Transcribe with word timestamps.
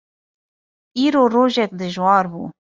Îro 1.05 1.21
rojek 1.33 1.71
dijwar 1.79 2.25
bû. 2.31 2.41